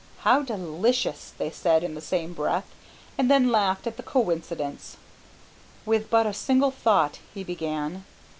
"How 0.21 0.41
delicious!" 0.41 1.33
they 1.37 1.51
said 1.51 1.83
in 1.83 1.93
the 1.93 2.01
same 2.01 2.33
breath, 2.33 2.65
and 3.19 3.29
then 3.29 3.51
laughed 3.51 3.85
at 3.85 3.97
the 3.97 4.01
coincidence. 4.01 4.97
"With 5.85 6.09
but 6.09 6.25
a 6.25 6.33
single 6.33 6.71
thought," 6.71 7.19
he 7.35 7.43
began. 7.43 8.03